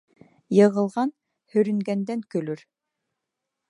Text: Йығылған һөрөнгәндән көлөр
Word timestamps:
Йығылған 0.59 1.13
һөрөнгәндән 1.55 2.27
көлөр 2.37 2.69